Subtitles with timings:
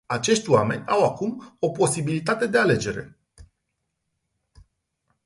[0.05, 3.17] Acești oameni au acum o posibilitate de alegere.